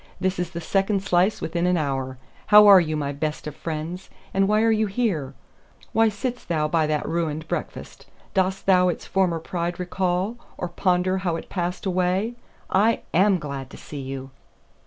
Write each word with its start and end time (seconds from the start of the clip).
"This 0.19 0.39
is 0.39 0.49
the 0.49 0.61
second 0.61 1.03
slice 1.03 1.41
within 1.41 1.67
an 1.67 1.77
hour. 1.77 2.17
How 2.47 2.65
are 2.65 2.79
you, 2.79 2.97
my 2.97 3.11
best 3.11 3.45
of 3.45 3.55
friends? 3.55 4.09
And 4.33 4.47
why 4.47 4.63
are 4.63 4.71
you 4.71 4.87
here? 4.87 5.35
Why 5.93 6.09
sit'st 6.09 6.47
thou 6.47 6.67
by 6.67 6.87
that 6.87 7.07
ruined 7.07 7.47
breakfast? 7.47 8.07
Dost 8.33 8.65
thou 8.65 8.87
its 8.87 9.05
former 9.05 9.37
pride 9.37 9.79
recall, 9.79 10.37
or 10.57 10.69
ponder 10.69 11.19
how 11.19 11.35
it 11.35 11.49
passed 11.49 11.85
away? 11.85 12.33
I 12.67 13.01
am 13.13 13.37
glad 13.37 13.69
to 13.69 13.77
see 13.77 14.01
you!" 14.01 14.31